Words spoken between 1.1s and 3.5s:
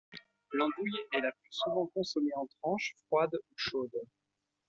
est le plus souvent consommée en tranches, froide